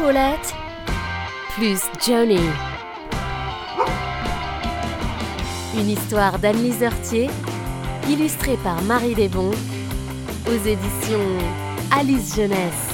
Paulette 0.00 0.54
plus 1.56 1.80
Johnny. 2.06 2.40
Une 5.76 5.90
histoire 5.90 6.38
d'Anne-Lise 6.38 6.86
illustrée 8.08 8.56
par 8.64 8.80
Marie 8.82 9.14
Desbons, 9.14 9.50
aux 10.46 10.66
éditions 10.66 11.36
Alice 11.90 12.34
Jeunesse. 12.34 12.89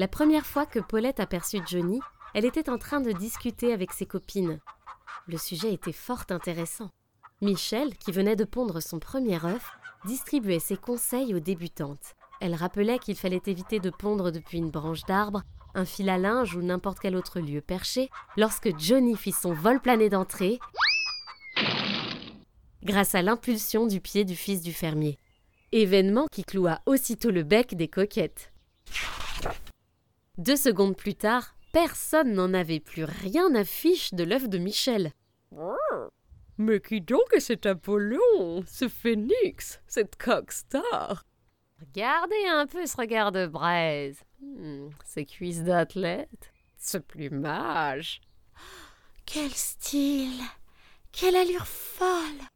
La 0.00 0.08
première 0.08 0.46
fois 0.46 0.64
que 0.64 0.78
Paulette 0.78 1.20
aperçut 1.20 1.60
Johnny, 1.68 2.00
elle 2.32 2.46
était 2.46 2.70
en 2.70 2.78
train 2.78 3.02
de 3.02 3.12
discuter 3.12 3.74
avec 3.74 3.92
ses 3.92 4.06
copines. 4.06 4.58
Le 5.26 5.36
sujet 5.36 5.74
était 5.74 5.92
fort 5.92 6.24
intéressant. 6.30 6.88
Michel, 7.42 7.94
qui 7.98 8.10
venait 8.10 8.34
de 8.34 8.44
pondre 8.44 8.80
son 8.80 8.98
premier 8.98 9.44
œuf, 9.44 9.76
distribuait 10.06 10.58
ses 10.58 10.78
conseils 10.78 11.34
aux 11.34 11.38
débutantes. 11.38 12.14
Elle 12.40 12.54
rappelait 12.54 12.98
qu'il 12.98 13.14
fallait 13.14 13.42
éviter 13.44 13.78
de 13.78 13.90
pondre 13.90 14.32
depuis 14.32 14.56
une 14.56 14.70
branche 14.70 15.04
d'arbre, 15.04 15.42
un 15.74 15.84
fil 15.84 16.08
à 16.08 16.16
linge 16.16 16.56
ou 16.56 16.62
n'importe 16.62 17.00
quel 17.00 17.14
autre 17.14 17.38
lieu 17.38 17.60
perché, 17.60 18.08
lorsque 18.38 18.74
Johnny 18.78 19.18
fit 19.18 19.32
son 19.32 19.52
vol 19.52 19.82
plané 19.82 20.08
d'entrée, 20.08 20.60
grâce 22.82 23.14
à 23.14 23.20
l'impulsion 23.20 23.86
du 23.86 24.00
pied 24.00 24.24
du 24.24 24.34
fils 24.34 24.62
du 24.62 24.72
fermier. 24.72 25.18
Événement 25.72 26.26
qui 26.32 26.44
cloua 26.44 26.80
aussitôt 26.86 27.30
le 27.30 27.42
bec 27.42 27.74
des 27.74 27.88
coquettes. 27.88 28.50
Deux 30.40 30.56
secondes 30.56 30.96
plus 30.96 31.14
tard, 31.14 31.54
personne 31.70 32.32
n'en 32.32 32.54
avait 32.54 32.80
plus 32.80 33.04
rien 33.04 33.54
à 33.54 33.62
fiche 33.62 34.14
de 34.14 34.24
l'œuf 34.24 34.48
de 34.48 34.56
Michel. 34.56 35.12
Mais 36.56 36.80
qui 36.80 37.02
donc 37.02 37.26
est 37.32 37.40
cet 37.40 37.66
Apollon, 37.66 38.64
ce 38.66 38.88
phénix, 38.88 39.82
cette 39.86 40.16
coque 40.16 40.52
star? 40.52 41.26
Regardez 41.78 42.46
un 42.48 42.66
peu 42.66 42.86
ce 42.86 42.96
regard 42.96 43.32
de 43.32 43.46
braise, 43.46 44.16
hmm, 44.40 44.88
ces 45.04 45.26
cuisses 45.26 45.62
d'athlète, 45.62 46.54
ce 46.78 46.96
plumage. 46.96 48.22
Quel 49.26 49.50
style 49.50 50.40
Quelle 51.12 51.36
allure 51.36 51.66
folle 51.66 52.46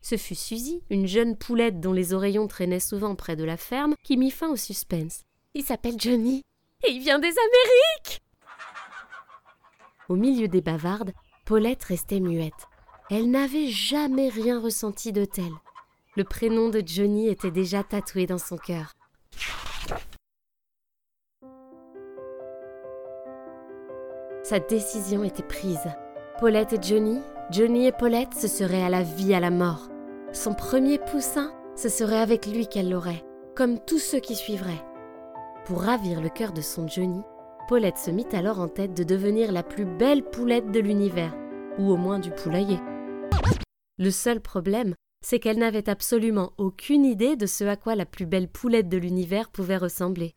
Ce 0.00 0.16
fut 0.16 0.34
Suzy, 0.34 0.82
une 0.90 1.06
jeune 1.06 1.36
poulette 1.36 1.78
dont 1.78 1.92
les 1.92 2.14
oreillons 2.14 2.48
traînaient 2.48 2.80
souvent 2.80 3.14
près 3.14 3.36
de 3.36 3.44
la 3.44 3.56
ferme, 3.56 3.94
qui 4.02 4.16
mit 4.16 4.32
fin 4.32 4.50
au 4.50 4.56
suspense. 4.56 5.22
Il 5.54 5.62
s'appelle 5.62 6.00
Johnny. 6.00 6.42
Et 6.86 6.92
il 6.92 7.00
vient 7.00 7.18
des 7.18 7.26
Amériques 7.26 8.22
Au 10.08 10.14
milieu 10.14 10.48
des 10.48 10.60
bavardes, 10.60 11.12
Paulette 11.44 11.84
restait 11.84 12.20
muette. 12.20 12.68
Elle 13.10 13.30
n'avait 13.30 13.68
jamais 13.68 14.28
rien 14.28 14.60
ressenti 14.60 15.12
de 15.12 15.24
tel. 15.24 15.50
Le 16.16 16.24
prénom 16.24 16.68
de 16.68 16.82
Johnny 16.84 17.28
était 17.28 17.50
déjà 17.50 17.82
tatoué 17.82 18.26
dans 18.26 18.38
son 18.38 18.56
cœur. 18.56 18.92
Sa 24.42 24.60
décision 24.60 25.24
était 25.24 25.42
prise. 25.42 25.88
Paulette 26.38 26.72
et 26.72 26.82
Johnny, 26.82 27.20
Johnny 27.50 27.86
et 27.86 27.92
Paulette, 27.92 28.34
ce 28.34 28.46
serait 28.48 28.82
à 28.82 28.88
la 28.88 29.02
vie, 29.02 29.34
à 29.34 29.40
la 29.40 29.50
mort. 29.50 29.88
Son 30.32 30.54
premier 30.54 30.98
poussin, 30.98 31.52
ce 31.76 31.88
serait 31.88 32.20
avec 32.20 32.46
lui 32.46 32.66
qu'elle 32.66 32.90
l'aurait, 32.90 33.24
comme 33.54 33.78
tous 33.78 33.98
ceux 33.98 34.20
qui 34.20 34.36
suivraient. 34.36 34.84
Pour 35.68 35.82
ravir 35.82 36.22
le 36.22 36.30
cœur 36.30 36.54
de 36.54 36.62
son 36.62 36.88
Johnny, 36.88 37.20
Paulette 37.68 37.98
se 37.98 38.10
mit 38.10 38.26
alors 38.32 38.58
en 38.58 38.68
tête 38.68 38.94
de 38.94 39.04
devenir 39.04 39.52
la 39.52 39.62
plus 39.62 39.84
belle 39.84 40.24
poulette 40.24 40.72
de 40.72 40.80
l'univers, 40.80 41.36
ou 41.76 41.90
au 41.90 41.98
moins 41.98 42.18
du 42.18 42.30
poulailler. 42.30 42.78
Le 43.98 44.10
seul 44.10 44.40
problème, 44.40 44.94
c'est 45.20 45.38
qu'elle 45.38 45.58
n'avait 45.58 45.90
absolument 45.90 46.54
aucune 46.56 47.04
idée 47.04 47.36
de 47.36 47.44
ce 47.44 47.64
à 47.64 47.76
quoi 47.76 47.96
la 47.96 48.06
plus 48.06 48.24
belle 48.24 48.48
poulette 48.48 48.88
de 48.88 48.96
l'univers 48.96 49.50
pouvait 49.50 49.76
ressembler. 49.76 50.34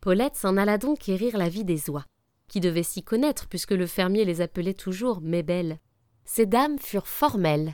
Paulette 0.00 0.34
s'en 0.34 0.56
alla 0.56 0.76
donc 0.76 0.98
quérir 0.98 1.38
la 1.38 1.48
vie 1.48 1.64
des 1.64 1.90
oies, 1.90 2.06
qui 2.48 2.58
devaient 2.58 2.82
s'y 2.82 3.04
connaître 3.04 3.46
puisque 3.46 3.70
le 3.70 3.86
fermier 3.86 4.24
les 4.24 4.40
appelait 4.40 4.74
toujours 4.74 5.20
mes 5.20 5.44
belles. 5.44 5.78
Ces 6.24 6.46
dames 6.46 6.80
furent 6.80 7.06
formelles. 7.06 7.72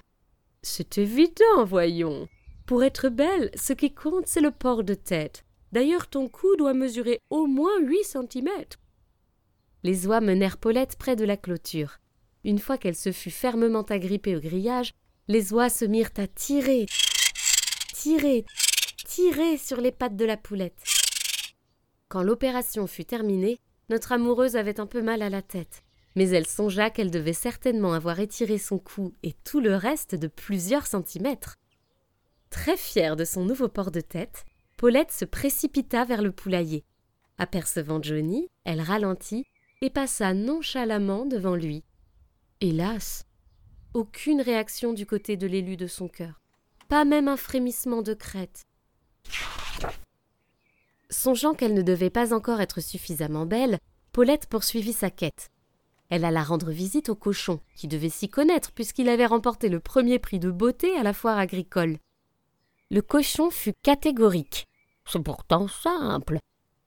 C'est 0.60 0.98
évident, 0.98 1.65
voyons. 1.65 2.28
Pour 2.66 2.82
être 2.82 3.09
belle, 3.09 3.50
ce 3.54 3.72
qui 3.72 3.94
compte, 3.94 4.27
c'est 4.27 4.41
le 4.41 4.50
port 4.50 4.82
de 4.82 4.94
tête. 4.94 5.44
D'ailleurs, 5.71 6.09
ton 6.09 6.28
cou 6.28 6.56
doit 6.56 6.75
mesurer 6.75 7.21
au 7.31 7.47
moins 7.47 7.81
huit 7.81 8.03
centimètres. 8.03 8.78
Les 9.84 10.09
oies 10.09 10.21
menèrent 10.21 10.59
Paulette 10.59 10.97
près 10.97 11.15
de 11.15 11.25
la 11.25 11.37
clôture. 11.37 11.99
Une 12.43 12.59
fois 12.59 12.77
qu'elle 12.77 12.97
se 12.97 13.12
fut 13.12 13.31
fermement 13.31 13.82
agrippée 13.82 14.34
au 14.34 14.41
grillage, 14.41 14.93
les 15.28 15.53
oies 15.53 15.69
se 15.69 15.84
mirent 15.84 16.10
à 16.16 16.27
tirer, 16.27 16.87
tirer, 17.94 18.44
tirer 19.04 19.59
sur 19.59 19.81
les 19.81 19.93
pattes 19.93 20.16
de 20.16 20.25
la 20.25 20.37
poulette. 20.37 20.83
Quand 22.09 22.25
l'opération 22.25 22.88
fut 22.88 23.04
terminée, 23.04 23.59
notre 23.91 24.10
amoureuse 24.10 24.56
avait 24.56 24.81
un 24.81 24.87
peu 24.87 25.03
mal 25.03 25.22
à 25.22 25.31
la 25.31 25.43
tête, 25.43 25.84
mais 26.16 26.31
elle 26.31 26.47
songea 26.47 26.91
qu'elle 26.91 27.12
devait 27.12 27.33
certainement 27.33 27.93
avoir 27.93 28.19
étiré 28.19 28.59
son 28.59 28.78
cou 28.78 29.12
et 29.22 29.34
tout 29.44 29.60
le 29.60 29.77
reste 29.77 30.16
de 30.16 30.27
plusieurs 30.27 30.87
centimètres. 30.87 31.54
Très 32.51 32.77
fière 32.77 33.17
de 33.17 33.25
son 33.25 33.45
nouveau 33.45 33.69
port 33.69 33.91
de 33.91 34.01
tête, 34.01 34.45
Paulette 34.77 35.12
se 35.12 35.25
précipita 35.25 36.05
vers 36.05 36.23
le 36.23 36.33
poulailler. 36.33 36.84
Apercevant 37.39 38.03
Johnny, 38.03 38.49
elle 38.65 38.81
ralentit 38.81 39.45
et 39.83 39.91
passa 39.91 40.34
nonchalamment 40.34 41.27
devant 41.27 41.55
lui. 41.55 41.84
Hélas, 42.61 43.27
aucune 43.95 44.41
réaction 44.41 44.93
du 44.93 45.07
côté 45.07 45.37
de 45.37 45.47
l'élu 45.47 45.77
de 45.77 45.87
son 45.87 46.09
cœur, 46.09 46.41
pas 46.89 47.05
même 47.05 47.29
un 47.29 47.37
frémissement 47.37 48.03
de 48.03 48.15
crête. 48.15 48.67
Songeant 51.11 51.55
qu'elle 51.55 51.75
ne 51.75 51.83
devait 51.83 52.11
pas 52.11 52.34
encore 52.34 52.61
être 52.61 52.81
suffisamment 52.81 53.47
belle, 53.47 53.78
Paulette 54.13 54.47
poursuivit 54.47 54.93
sa 54.93 55.11
quête. 55.11 55.51
Elle 56.09 56.25
alla 56.25 56.43
rendre 56.43 56.71
visite 56.71 57.09
au 57.09 57.15
cochon, 57.15 57.61
qui 57.75 57.89
devait 57.89 58.09
s'y 58.09 58.28
connaître 58.28 58.73
puisqu'il 58.73 59.09
avait 59.09 59.27
remporté 59.27 59.69
le 59.69 59.81
premier 59.81 60.19
prix 60.19 60.39
de 60.39 60.51
beauté 60.51 60.97
à 60.97 61.03
la 61.03 61.13
foire 61.13 61.39
agricole. 61.39 61.99
Le 62.91 63.03
cochon 63.03 63.51
fut 63.51 63.75
catégorique. 63.83 64.67
C'est 65.05 65.23
pourtant 65.23 65.69
simple. 65.69 66.39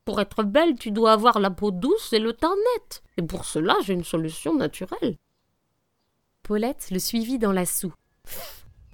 Pour 0.05 0.21
être 0.21 0.43
belle, 0.43 0.75
tu 0.75 0.91
dois 0.91 1.11
avoir 1.11 1.39
la 1.39 1.51
peau 1.51 1.71
douce 1.71 2.13
et 2.13 2.19
le 2.19 2.33
teint 2.33 2.55
net. 2.55 3.03
Et 3.17 3.21
pour 3.21 3.45
cela, 3.45 3.75
j'ai 3.83 3.93
une 3.93 4.03
solution 4.03 4.55
naturelle. 4.55 5.17
Paulette 6.43 6.89
le 6.91 6.99
suivit 6.99 7.37
dans 7.37 7.51
la 7.51 7.65
soue. 7.65 7.93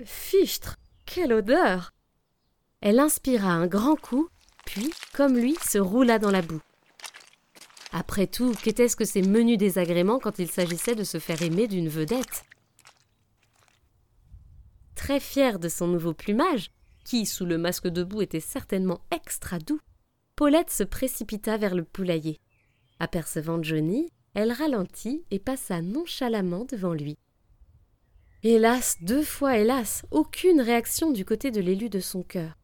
Fichtre 0.04 0.78
Quelle 1.06 1.32
odeur 1.32 1.94
Elle 2.82 3.00
inspira 3.00 3.50
un 3.50 3.68
grand 3.68 3.96
coup, 3.96 4.28
puis, 4.66 4.92
comme 5.14 5.38
lui, 5.38 5.56
se 5.64 5.78
roula 5.78 6.20
dans 6.20 6.32
la 6.32 6.42
boue. 6.42 6.62
Après 7.94 8.28
tout, 8.28 8.54
qu'était-ce 8.62 8.98
que 8.98 9.06
ces 9.06 9.22
menus 9.22 9.58
désagréments 9.58 10.20
quand 10.20 10.38
il 10.40 10.52
s'agissait 10.52 10.96
de 10.96 11.06
se 11.06 11.18
faire 11.18 11.42
aimer 11.42 11.68
d'une 11.68 11.88
vedette? 11.88 12.44
Très 14.96 15.22
fière 15.22 15.60
de 15.60 15.70
son 15.70 15.88
nouveau 15.88 16.14
plumage, 16.14 16.72
qui, 17.06 17.26
sous 17.26 17.46
le 17.46 17.58
masque 17.58 17.88
de 17.88 18.04
boue, 18.04 18.22
était 18.22 18.42
certainement 18.42 19.00
extra 19.12 19.60
doux, 19.60 19.80
Paulette 20.36 20.72
se 20.72 20.84
précipita 20.84 21.56
vers 21.56 21.76
le 21.76 21.86
poulailler. 21.86 22.42
Apercevant 23.00 23.64
Johnny, 23.64 24.10
elle 24.34 24.52
ralentit 24.52 25.24
et 25.32 25.40
passa 25.40 25.82
nonchalamment 25.82 26.66
devant 26.66 26.94
lui. 26.94 27.18
Hélas, 28.44 28.98
deux 29.02 29.24
fois 29.24 29.58
hélas, 29.58 30.06
aucune 30.12 30.60
réaction 30.60 31.12
du 31.12 31.24
côté 31.24 31.52
de 31.52 31.62
l'élu 31.62 31.90
de 31.90 32.00
son 32.00 32.22
cœur. 32.22 32.58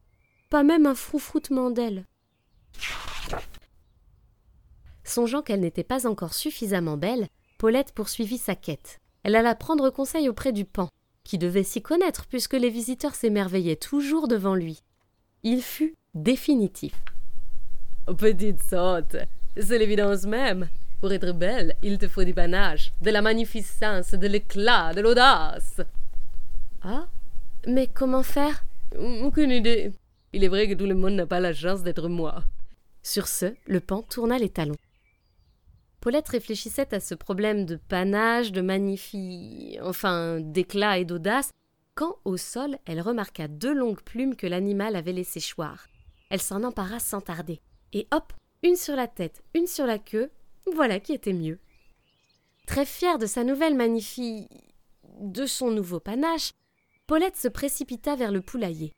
Pas 0.49 0.63
même 0.63 0.85
un 0.85 0.95
froufroutement 0.95 1.71
d'elle. 1.71 2.05
Songeant 5.03 5.41
qu'elle 5.41 5.61
n'était 5.61 5.83
pas 5.83 6.07
encore 6.07 6.33
suffisamment 6.33 6.97
belle, 6.97 7.27
Paulette 7.57 7.93
poursuivit 7.93 8.37
sa 8.37 8.55
quête. 8.55 8.99
Elle 9.23 9.35
alla 9.35 9.55
prendre 9.55 9.89
conseil 9.89 10.29
auprès 10.29 10.51
du 10.51 10.65
pan, 10.65 10.89
qui 11.23 11.37
devait 11.37 11.63
s'y 11.63 11.81
connaître 11.81 12.25
puisque 12.27 12.53
les 12.53 12.69
visiteurs 12.69 13.15
s'émerveillaient 13.15 13.75
toujours 13.75 14.27
devant 14.27 14.55
lui. 14.55 14.81
Il 15.43 15.61
fut 15.61 15.95
définitif. 16.13 16.93
Petite 18.17 18.63
sotte, 18.63 19.17
c'est 19.57 19.77
l'évidence 19.77 20.23
même. 20.23 20.69
Pour 20.99 21.11
être 21.11 21.31
belle, 21.31 21.75
il 21.81 21.97
te 21.97 22.07
faut 22.07 22.23
du 22.23 22.33
panache, 22.33 22.91
de 23.01 23.09
la 23.09 23.21
magnificence, 23.21 24.11
de 24.11 24.27
l'éclat, 24.27 24.93
de 24.93 25.01
l'audace. 25.01 25.81
Ah 26.83 27.07
Mais 27.67 27.87
comment 27.87 28.23
faire? 28.23 28.63
Aucune 28.99 29.51
idée. 29.51 29.93
Il 30.33 30.43
est 30.43 30.47
vrai 30.47 30.67
que 30.67 30.75
tout 30.75 30.85
le 30.85 30.95
monde 30.95 31.13
n'a 31.13 31.25
pas 31.25 31.39
la 31.39 31.53
chance 31.53 31.83
d'être 31.83 32.07
moi. 32.07 32.43
Sur 33.03 33.27
ce, 33.27 33.53
le 33.65 33.79
pan 33.79 34.03
tourna 34.03 34.37
les 34.37 34.49
talons. 34.49 34.77
Paulette 36.01 36.29
réfléchissait 36.29 36.93
à 36.95 36.99
ce 36.99 37.13
problème 37.13 37.65
de 37.65 37.75
panache, 37.75 38.51
de 38.51 38.61
magnifique. 38.61 39.77
enfin 39.83 40.39
d'éclat 40.39 40.97
et 40.97 41.05
d'audace, 41.05 41.51
quand 41.93 42.17
au 42.25 42.37
sol 42.37 42.77
elle 42.85 43.01
remarqua 43.01 43.47
deux 43.47 43.73
longues 43.73 44.01
plumes 44.01 44.35
que 44.35 44.47
l'animal 44.47 44.95
avait 44.95 45.13
laissées 45.13 45.39
choir. 45.39 45.87
Elle 46.31 46.41
s'en 46.41 46.63
empara 46.63 46.99
sans 46.99 47.21
tarder. 47.21 47.61
Et 47.93 48.07
hop, 48.11 48.33
une 48.63 48.75
sur 48.75 48.95
la 48.95 49.07
tête, 49.07 49.43
une 49.53 49.67
sur 49.67 49.85
la 49.85 49.99
queue, 49.99 50.31
voilà 50.73 50.99
qui 50.99 51.13
était 51.13 51.33
mieux. 51.33 51.59
Très 52.65 52.85
fière 52.85 53.19
de 53.19 53.27
sa 53.27 53.43
nouvelle 53.43 53.75
magnifique. 53.75 54.49
de 55.19 55.45
son 55.45 55.69
nouveau 55.69 55.99
panache, 55.99 56.51
Paulette 57.05 57.35
se 57.35 57.47
précipita 57.47 58.15
vers 58.15 58.31
le 58.31 58.41
poulailler. 58.41 58.91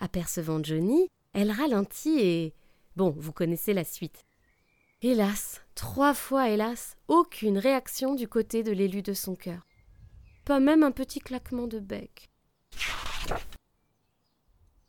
Apercevant 0.00 0.64
Johnny, 0.64 1.06
elle 1.32 1.52
ralentit 1.52 2.18
et. 2.18 2.54
Bon, 2.96 3.14
vous 3.16 3.32
connaissez 3.32 3.72
la 3.72 3.84
suite. 3.84 4.24
Hélas, 5.02 5.60
trois 5.80 6.12
fois 6.12 6.50
hélas, 6.50 6.98
aucune 7.08 7.56
réaction 7.56 8.14
du 8.14 8.28
côté 8.28 8.62
de 8.62 8.70
l'élu 8.70 9.00
de 9.00 9.14
son 9.14 9.34
cœur. 9.34 9.62
Pas 10.44 10.60
même 10.60 10.82
un 10.82 10.90
petit 10.90 11.20
claquement 11.20 11.66
de 11.66 11.78
bec. 11.78 12.28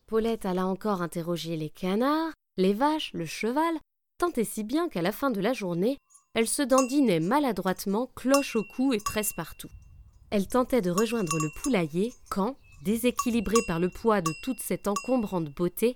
Paulette 0.05 0.45
alla 0.45 0.67
encore 0.67 1.01
interroger 1.01 1.55
les 1.55 1.69
canards, 1.69 2.33
les 2.57 2.73
vaches, 2.73 3.13
le 3.13 3.25
cheval, 3.25 3.73
tant 4.17 4.33
et 4.35 4.43
si 4.43 4.65
bien 4.65 4.89
qu'à 4.89 5.01
la 5.01 5.13
fin 5.13 5.31
de 5.31 5.39
la 5.39 5.53
journée, 5.53 5.97
elle 6.33 6.47
se 6.47 6.61
dandinait 6.61 7.21
maladroitement, 7.21 8.07
cloche 8.13 8.57
au 8.57 8.63
cou 8.75 8.91
et 8.91 8.99
tresse 8.99 9.31
partout. 9.31 9.71
Elle 10.29 10.49
tentait 10.49 10.81
de 10.81 10.91
rejoindre 10.91 11.39
le 11.39 11.61
poulailler 11.61 12.11
quand, 12.29 12.57
déséquilibrée 12.83 13.61
par 13.65 13.79
le 13.79 13.89
poids 13.89 14.19
de 14.19 14.33
toute 14.43 14.59
cette 14.59 14.89
encombrante 14.89 15.55
beauté, 15.55 15.95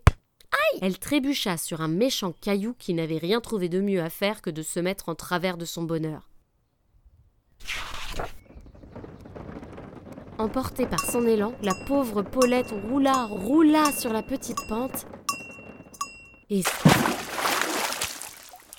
elle 0.81 0.99
trébucha 0.99 1.57
sur 1.57 1.81
un 1.81 1.87
méchant 1.87 2.33
caillou 2.41 2.75
qui 2.77 2.93
n'avait 2.93 3.17
rien 3.17 3.41
trouvé 3.41 3.69
de 3.69 3.81
mieux 3.81 4.01
à 4.01 4.09
faire 4.09 4.41
que 4.41 4.49
de 4.49 4.61
se 4.61 4.79
mettre 4.79 5.09
en 5.09 5.15
travers 5.15 5.57
de 5.57 5.65
son 5.65 5.83
bonheur. 5.83 6.29
Emportée 10.37 10.85
par 10.85 10.99
son 10.99 11.25
élan, 11.25 11.53
la 11.61 11.73
pauvre 11.87 12.21
Paulette 12.21 12.71
roula, 12.89 13.25
roula 13.25 13.91
sur 13.93 14.11
la 14.11 14.21
petite 14.21 14.59
pente 14.67 15.07
et 16.49 16.61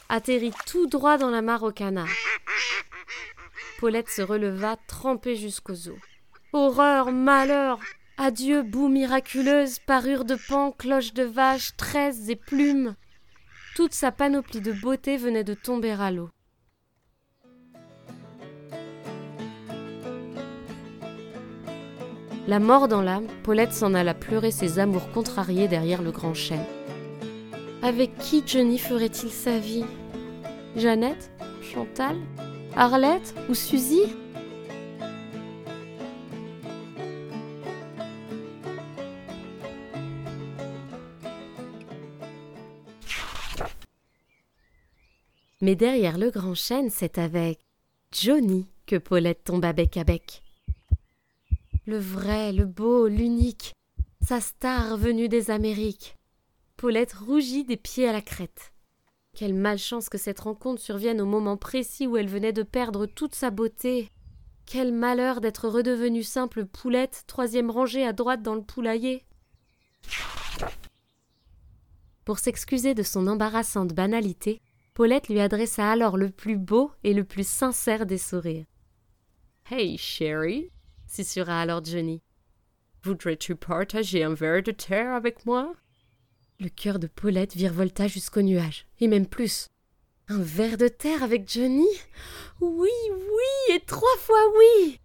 atterrit 0.09 0.53
tout 0.67 0.87
droit 0.87 1.17
dans 1.17 1.31
la 1.31 1.43
mare 1.43 1.63
au 1.63 1.73
canard. 1.73 2.09
Paulette 3.79 4.11
se 4.11 4.23
releva, 4.23 4.77
trempée 4.87 5.37
jusqu'aux 5.37 5.89
os. 5.89 5.99
Horreur, 6.53 7.11
malheur, 7.11 7.79
Adieu, 8.19 8.63
boue 8.63 8.89
miraculeuse, 8.89 9.79
parure 9.79 10.25
de 10.25 10.37
pan, 10.37 10.73
cloche 10.73 11.13
de 11.13 11.23
vache, 11.23 11.77
tresses 11.77 12.31
et 12.31 12.37
plumes. 12.37 12.95
Toute 13.75 13.93
sa 13.93 14.11
panoplie 14.11 14.63
de 14.63 14.73
beauté 14.73 15.19
venait 15.19 15.45
de 15.45 15.53
tomber 15.53 15.91
à 15.91 16.11
l'eau. 16.11 16.31
La 22.49 22.59
mort 22.59 22.89
dans 22.89 23.03
l'âme, 23.03 23.27
Paulette 23.43 23.75
s'en 23.75 23.93
alla 23.93 24.15
pleurer 24.15 24.51
ses 24.51 24.79
amours 24.79 25.11
contrariés 25.13 25.69
derrière 25.69 26.01
le 26.01 26.11
grand 26.11 26.33
chêne. 26.33 26.65
Avec 27.83 28.17
qui 28.17 28.43
Johnny 28.47 28.79
ferait-il 28.79 29.31
sa 29.31 29.59
vie? 29.59 29.85
Jeannette? 30.75 31.31
Chantal? 31.61 32.17
Arlette? 32.75 33.35
Ou 33.51 33.55
Suzy? 33.55 34.05
Mais 45.61 45.75
derrière 45.75 46.19
le 46.19 46.31
grand 46.31 46.55
chêne, 46.55 46.91
c'est 46.91 47.19
avec 47.19 47.61
Johnny 48.13 48.69
que 48.87 48.97
Paulette 48.97 49.45
tomba 49.45 49.73
bec 49.73 49.97
à 49.97 50.05
bec. 50.05 50.43
Le 51.87 51.99
vrai, 51.99 52.53
le 52.53 52.67
beau, 52.67 53.09
l'unique, 53.09 53.73
sa 54.21 54.41
star 54.41 54.97
venue 54.97 55.29
des 55.29 55.51
Amériques. 55.51 56.17
Paulette 56.77 57.13
rougit 57.15 57.65
des 57.65 57.77
pieds 57.77 58.09
à 58.09 58.13
la 58.13 58.21
crête. 58.21 58.73
Quelle 59.35 59.55
malchance 59.55 60.09
que 60.09 60.19
cette 60.19 60.41
rencontre 60.41 60.83
survienne 60.83 61.21
au 61.21 61.27
moment 61.27 61.57
précis 61.57 62.07
où 62.07 62.17
elle 62.17 62.29
venait 62.29 62.53
de 62.53 62.63
perdre 62.63 63.07
toute 63.07 63.35
sa 63.35 63.51
beauté. 63.51 64.11
Quel 64.67 64.93
malheur 64.93 65.41
d'être 65.41 65.69
redevenue 65.69 66.23
simple 66.23 66.67
poulette, 66.67 67.25
troisième 67.27 67.71
rangée 67.71 68.05
à 68.05 68.13
droite 68.13 68.43
dans 68.43 68.55
le 68.55 68.63
poulailler. 68.63 69.25
Pour 72.25 72.41
s'excuser 72.41 72.95
de 72.95 73.05
son 73.05 73.27
embarrassante 73.29 73.93
banalité, 73.93 74.61
Paulette 74.97 75.29
lui 75.29 75.41
adressa 75.41 75.91
alors 75.91 76.17
le 76.17 76.31
plus 76.31 76.57
beau 76.57 76.91
et 77.05 77.13
le 77.13 77.23
plus 77.23 77.47
sincère 77.47 78.07
des 78.07 78.17
sourires. 78.17 78.65
Hey, 79.71 79.99
chérie, 79.99 80.71
susurra 81.07 81.61
alors 81.61 81.85
Johnny. 81.85 82.23
Voudrais-tu 83.03 83.57
partager 83.57 84.25
un 84.25 84.33
verre 84.33 84.63
de 84.63 84.71
terre 84.71 85.13
avec 85.13 85.45
moi? 85.45 85.75
Le 86.61 86.71
cœur 86.71 86.99
de 86.99 87.09
Paulette 87.09 87.55
virevolta 87.55 88.09
jusqu'au 88.09 88.41
nuage, 88.41 88.87
et 88.99 89.07
même 89.07 89.27
plus. 89.27 89.67
Un 90.29 90.41
verre 90.41 90.79
de 90.79 90.89
terre 90.89 91.23
avec 91.23 91.47
Johnny? 91.47 91.85
Oui, 92.63 92.89
oui, 93.11 93.75
et 93.75 93.81
trois 93.81 94.17
fois 94.19 94.45
oui 94.59 94.99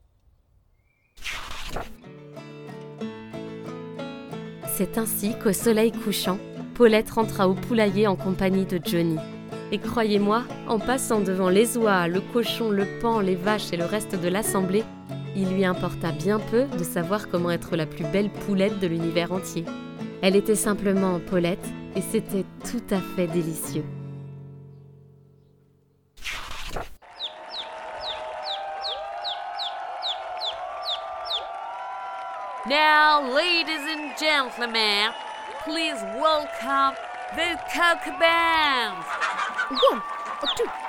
C'est 4.74 4.98
ainsi 4.98 5.38
qu'au 5.38 5.52
soleil 5.52 5.92
couchant, 5.92 6.40
Paulette 6.76 7.10
rentra 7.10 7.50
au 7.50 7.56
poulailler 7.56 8.08
en 8.08 8.16
compagnie 8.16 8.66
de 8.66 8.80
Johnny. 8.82 9.18
Et 9.74 9.80
croyez-moi, 9.80 10.44
en 10.68 10.80
passant 10.80 11.22
devant 11.22 11.48
les 11.48 11.78
oies, 11.78 12.10
le 12.10 12.20
cochon, 12.20 12.72
le 12.72 12.86
pan, 13.02 13.22
les 13.22 13.36
vaches 13.36 13.72
et 13.72 13.78
le 13.78 13.86
reste 13.86 14.22
de 14.22 14.28
l'assemblée, 14.28 14.84
il 15.34 15.48
lui 15.50 15.64
importa 15.64 16.12
bien 16.12 16.40
peu 16.40 16.66
de 16.66 16.84
savoir 16.84 17.30
comment 17.30 17.52
être 17.52 17.78
la 17.78 17.86
plus 17.86 18.04
belle 18.04 18.30
poulette 18.30 18.80
de 18.80 18.88
l'univers 18.88 19.32
entier. 19.32 19.64
Elle 20.22 20.36
était 20.36 20.56
simplement 20.56 21.20
Paulette 21.20 21.66
et 21.96 22.02
c'était 22.02 22.44
tout 22.70 22.84
à 22.94 23.00
fait 23.16 23.28
délicieux. 23.28 23.86
Now, 32.68 33.22
ladies 33.22 33.88
and 33.88 34.16
gentlemen, 34.20 35.12
please 35.64 36.00
welcome 36.20 36.94
the 37.36 37.58
Coke 37.74 38.20
Band. 38.20 39.31
Gol! 39.80 40.02
Og 40.42 40.48
to! 40.58 40.81